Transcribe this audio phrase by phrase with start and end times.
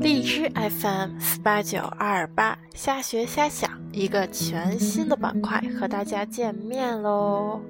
[0.00, 7.60] 荔枝 FM 四八九二二八，瞎学瞎想，一个全新的板块和大家见面喽。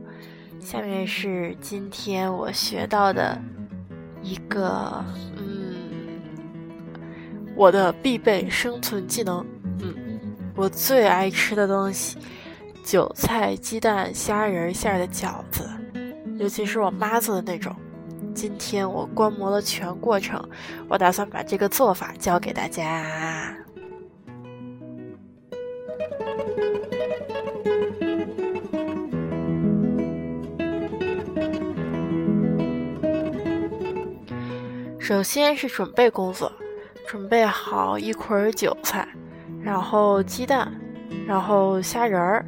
[0.61, 3.41] 下面是今天我学到的
[4.21, 5.05] 一个，
[5.37, 6.21] 嗯，
[7.55, 9.46] 我的必备生存技能，
[9.80, 9.95] 嗯，
[10.57, 12.19] 我最爱吃的东西——
[12.85, 15.69] 韭菜鸡蛋虾仁馅的饺子，
[16.45, 17.75] 尤其是我妈做的那种。
[18.34, 20.47] 今天我观摩了全过程，
[20.91, 23.57] 我打算把这个做法教给大家。
[34.99, 36.52] 首先是准备工作，
[37.09, 39.09] 准备好一捆韭菜，
[39.63, 40.71] 然后鸡蛋，
[41.27, 42.45] 然后虾仁儿，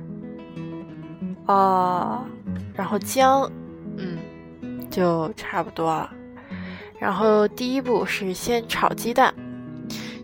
[1.47, 2.23] 啊，
[2.75, 3.51] 然后姜。
[4.97, 6.11] 就差不多了。
[6.99, 9.35] 然后第一步是先炒鸡蛋，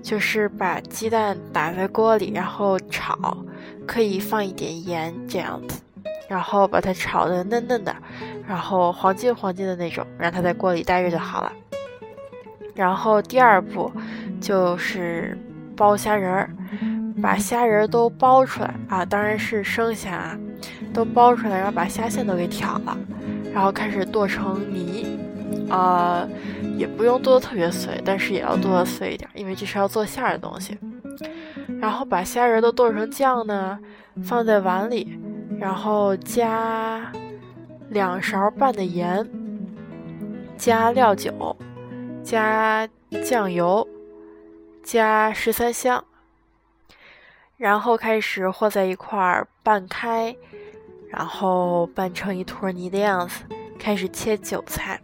[0.03, 3.37] 就是把鸡蛋打在锅里，然后炒，
[3.87, 5.79] 可以放一点盐这样子，
[6.27, 7.95] 然后把它炒的嫩嫩的，
[8.49, 11.53] 然后黄金黄金的那种，让它在锅里待着就好了。
[12.75, 13.93] 然后第二步
[14.41, 15.37] 就是
[15.77, 16.51] 剥虾仁儿，
[17.21, 20.35] 把虾仁儿都剥出来啊，当然是生虾，
[20.95, 22.97] 都剥出来，然后把虾线都给挑了。
[23.53, 25.19] 然后开始剁成泥，
[25.71, 26.29] 啊，
[26.77, 30.79] 也不用剁得特别碎，但是也要剁得碎一点，因为这是要做馅儿的东西。
[31.81, 33.79] 然后把虾仁都剁成酱呢，
[34.23, 35.19] 放在碗里，
[35.59, 37.11] 然后加
[37.91, 39.29] 两勺半的盐，
[40.57, 41.57] 加料酒，
[42.23, 42.89] 加
[43.25, 43.87] 酱油，
[44.83, 46.05] 加十三香，
[47.57, 50.35] 然后开始和在一块儿拌开。
[51.15, 53.43] 然后拌成一坨泥的样子，
[53.79, 54.99] 开始切韭菜，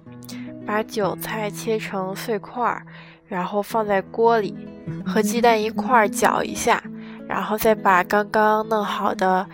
[0.67, 2.83] 把韭菜切成碎块儿，
[3.27, 4.57] 然后放在锅里
[5.05, 6.83] 和鸡蛋一块儿搅一下，
[7.29, 9.47] 然后再把刚刚弄好的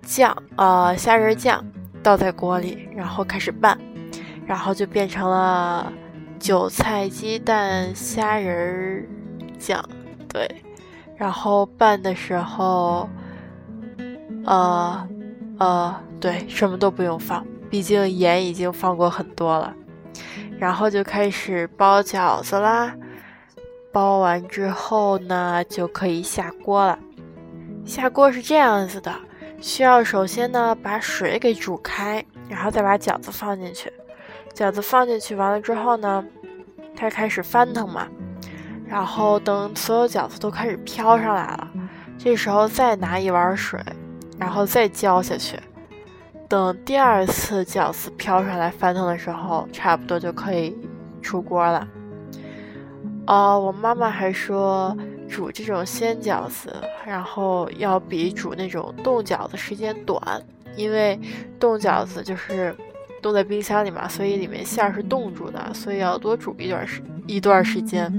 [0.00, 1.62] 酱，呃，虾仁酱
[2.02, 3.78] 倒在锅里，然后开始拌，
[4.46, 5.92] 然后就变成了
[6.38, 9.06] 韭菜鸡蛋虾仁
[9.58, 9.84] 酱，
[10.32, 10.48] 对，
[11.14, 13.06] 然后拌的时候，
[14.46, 15.06] 呃。
[15.60, 19.74] 呃，对，什么都不用放，毕竟盐已经放过很多了。
[20.58, 22.94] 然后就开始包饺子啦。
[23.92, 26.98] 包完之后呢，就可以下锅了。
[27.84, 29.14] 下锅是这样子的，
[29.60, 33.92] 需要首先呢把水给煮开，然后再把饺子放进去。
[34.54, 36.24] 饺子放进去完了之后呢，
[36.96, 38.06] 它开始翻腾嘛。
[38.86, 41.68] 然后等所有饺子都开始飘上来了，
[42.18, 43.78] 这时候再拿一碗水。
[44.40, 45.60] 然后再浇下去，
[46.48, 50.74] 等第二次饺子飘上来翻腾的时候，差不多就可以
[51.20, 51.86] 出锅了。
[53.26, 54.96] 哦，我妈妈还说
[55.28, 56.74] 煮这种鲜饺子，
[57.06, 60.20] 然后要比煮那种冻饺子时间短，
[60.74, 61.20] 因为
[61.60, 62.74] 冻饺子就是
[63.20, 68.10] 冻在冰箱里嘛，所以里面馅儿是冻住的，所以要多煮一段时一段时间。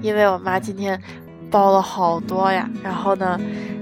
[0.00, 1.00] 因为我妈今天
[1.50, 3.38] 包了好多呀，然后呢。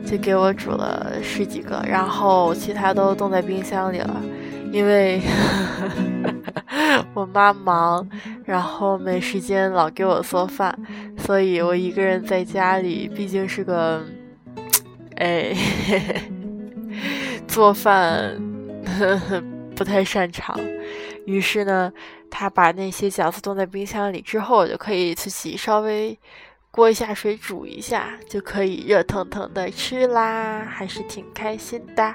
[0.06, 4.22] 就给我煮了十几个，然后其他都冻在冰箱里了，
[4.72, 5.20] 因为
[7.12, 8.08] 我妈忙，
[8.44, 10.78] 然后没时间老给我做饭，
[11.18, 14.00] 所以我一个人在家里，毕竟是个，
[15.16, 15.52] 哎，
[17.48, 18.40] 做饭
[19.74, 20.56] 不太擅长，
[21.26, 21.92] 于是呢，
[22.30, 26.16] 他把那些饺子冻在冰箱里之后，我就可以自己稍微。
[26.76, 32.14] 锅下水煮一下就可以热腾腾的吃啦，还是挺开心的。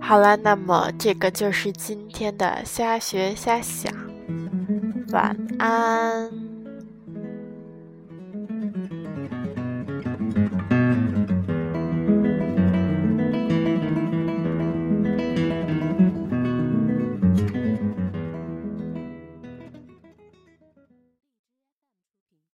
[0.00, 3.92] 好了，那么这个就是今天的瞎学瞎想，
[5.10, 6.43] 晚安。